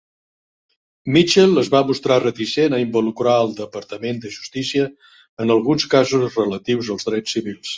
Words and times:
Mitchell 1.17 1.59
es 1.63 1.69
va 1.73 1.81
mostrar 1.89 2.17
reticent 2.23 2.77
a 2.77 2.81
involucrar 2.85 3.35
al 3.41 3.53
Departament 3.59 4.25
de 4.25 4.33
justícia 4.39 4.89
en 5.45 5.55
alguns 5.57 5.89
casos 5.97 6.39
relatius 6.43 6.91
als 6.97 7.11
drets 7.13 7.39
civils. 7.39 7.65